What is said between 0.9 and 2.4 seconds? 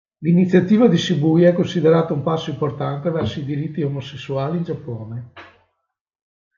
Shibuya è considerata un